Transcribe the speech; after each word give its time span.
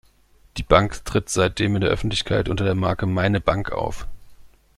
Die 0.57 0.63
Bank 0.63 1.05
tritt 1.05 1.29
seitdem 1.29 1.75
in 1.75 1.81
der 1.81 1.91
Öffentlichkeit 1.91 2.49
unter 2.49 2.65
der 2.65 2.73
Marke 2.73 3.05
"Meine 3.05 3.39
Bank" 3.39 3.71
auf. 3.71 4.07